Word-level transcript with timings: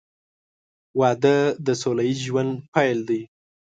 •واده 0.99 1.37
د 1.65 1.67
سوله 1.81 2.03
ییز 2.07 2.19
ژوند 2.27 2.51
پیل 2.73 2.99
دی. 3.09 3.21